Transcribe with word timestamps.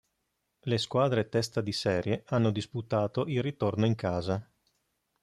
Le 0.61 0.77
squadre 0.79 1.29
testa 1.29 1.61
di 1.61 1.71
serie 1.71 2.23
hanno 2.29 2.49
disputato 2.49 3.27
il 3.27 3.43
ritorno 3.43 3.85
in 3.85 3.93
casa. 3.93 4.51